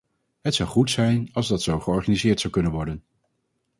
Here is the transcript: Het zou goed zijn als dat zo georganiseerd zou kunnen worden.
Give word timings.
Het 0.41 0.55
zou 0.55 0.69
goed 0.69 0.89
zijn 0.91 1.29
als 1.33 1.47
dat 1.47 1.61
zo 1.61 1.79
georganiseerd 1.79 2.39
zou 2.39 2.53
kunnen 2.53 2.71
worden. 2.71 3.03